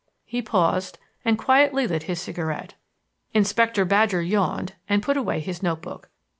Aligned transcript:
He 0.25 0.41
paused 0.41 0.97
and 1.23 1.37
quietly 1.37 1.85
lit 1.85 2.01
his 2.09 2.19
cigarette. 2.19 2.73
Inspector 3.35 3.85
Badger 3.85 4.23
yawned 4.23 4.73
and 4.89 5.03
put 5.03 5.15
away 5.15 5.39
his 5.41 5.61
notebook. 5.61 6.09